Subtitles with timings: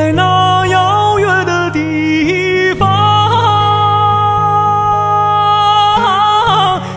[0.00, 2.88] 在那遥远的地方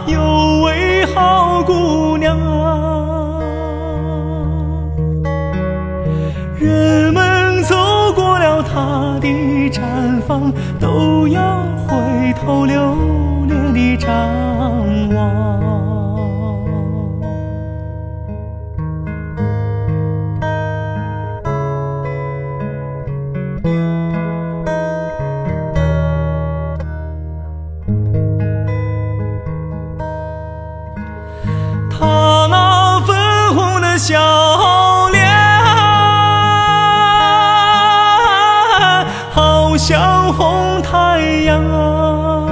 [0.07, 2.39] 有位好姑娘
[6.57, 7.75] 人们走
[8.15, 9.27] 过了她的
[9.69, 10.49] 毡房
[10.79, 12.95] 都要回头留
[13.49, 14.09] 恋地张
[15.13, 15.82] 望。
[33.97, 35.27] 笑脸，
[39.31, 42.45] 好像红太阳啊。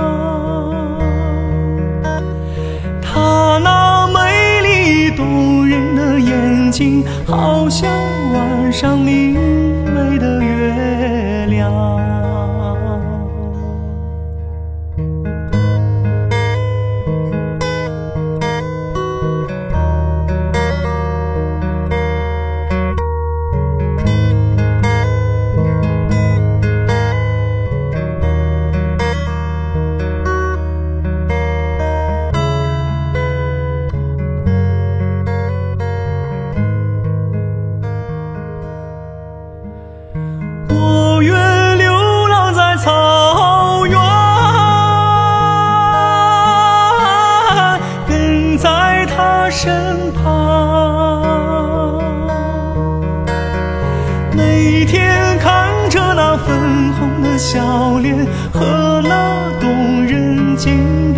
[3.02, 7.90] 他那美丽动人的眼睛，好像
[8.34, 9.34] 晚上明
[9.86, 12.01] 媚的月亮。
[49.64, 52.02] 身旁。
[54.36, 61.11] 每天看着那粉红的笑脸和那动人的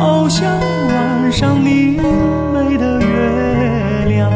[0.00, 2.00] 好像晚上明
[2.54, 4.30] 媚的月亮。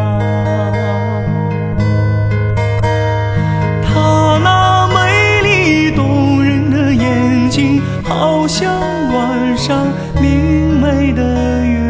[3.82, 8.78] 她那美丽动人的眼睛好像
[9.14, 11.83] 晚上明媚的月